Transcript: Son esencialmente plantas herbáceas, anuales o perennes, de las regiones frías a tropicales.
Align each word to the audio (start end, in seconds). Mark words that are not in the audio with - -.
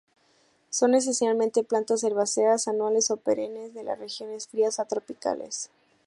Son 0.71 0.95
esencialmente 0.95 1.63
plantas 1.63 2.03
herbáceas, 2.03 2.67
anuales 2.67 3.11
o 3.11 3.17
perennes, 3.17 3.75
de 3.75 3.83
las 3.83 3.99
regiones 3.99 4.47
frías 4.47 4.79
a 4.79 4.85
tropicales. 4.85 5.69